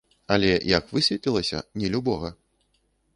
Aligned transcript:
Але, 0.35 0.47
як 0.77 0.87
высветлілася, 0.95 1.61
не 1.83 1.87
любога. 1.97 2.33